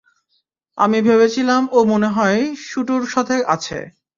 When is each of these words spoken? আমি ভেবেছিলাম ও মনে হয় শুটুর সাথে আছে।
আমি 0.77 0.99
ভেবেছিলাম 1.01 1.61
ও 1.71 1.79
মনে 1.83 2.09
হয় 2.09 2.39
শুটুর 2.67 3.03
সাথে 3.13 3.35
আছে। 3.55 3.77